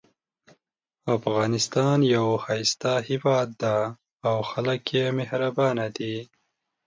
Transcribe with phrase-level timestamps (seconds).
[1.17, 3.77] افغانستان یو ښایسته هیواد ده
[4.27, 6.17] او خلک یې مهربانه دي